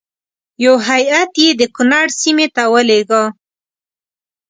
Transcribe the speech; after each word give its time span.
یو 0.65 0.75
هیات 0.89 1.31
یې 1.43 1.49
د 1.59 1.61
کنړ 1.75 2.05
سیمې 2.21 2.47
ته 2.55 2.63
ولېږه. 2.73 3.23